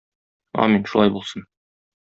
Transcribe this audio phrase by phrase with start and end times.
[0.63, 1.49] Амин, шулай булсын!